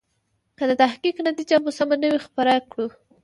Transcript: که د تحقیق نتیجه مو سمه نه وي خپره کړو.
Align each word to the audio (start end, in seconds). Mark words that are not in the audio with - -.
که 0.57 0.63
د 0.69 0.71
تحقیق 0.83 1.15
نتیجه 1.27 1.55
مو 1.63 1.71
سمه 1.77 1.95
نه 2.01 2.07
وي 2.11 2.19
خپره 2.27 2.53
کړو. 2.71 2.87